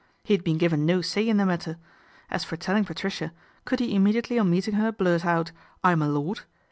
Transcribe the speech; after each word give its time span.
He 0.23 0.33
had 0.33 0.43
been 0.43 0.57
given 0.57 0.83
no 0.83 1.03
say 1.03 1.27
in 1.29 1.37
the 1.37 1.45
matter. 1.45 1.77
As 2.31 2.43
for 2.43 2.57
telling 2.57 2.85
Patricia, 2.85 3.31
could 3.65 3.79
he 3.79 3.93
immediately 3.93 4.39
on 4.39 4.49
meeting 4.49 4.73
her 4.73 4.91
blurt 4.91 5.27
out," 5.27 5.51
I'm 5.83 6.01
a 6.01 6.09
lord 6.09 6.39